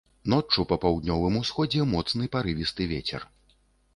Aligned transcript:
Ноччу 0.31 0.63
па 0.71 0.77
паўднёвым 0.85 1.35
усходзе 1.41 1.85
моцны 1.93 2.31
парывісты 2.37 2.87
вецер. 2.95 3.21